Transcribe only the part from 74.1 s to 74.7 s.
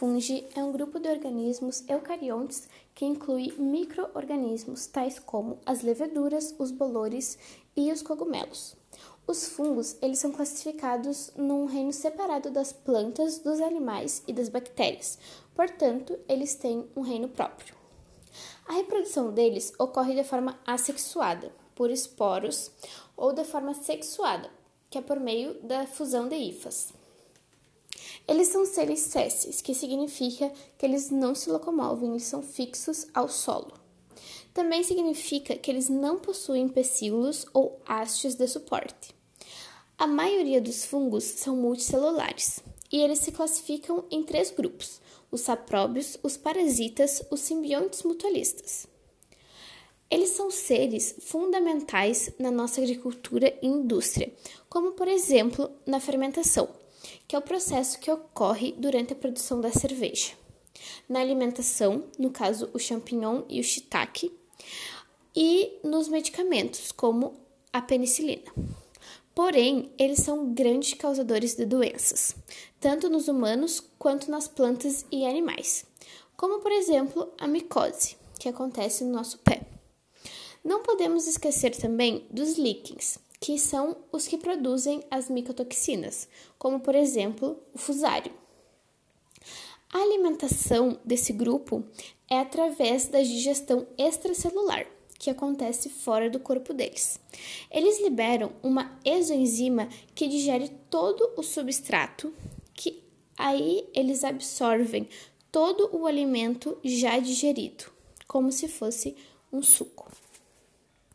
nas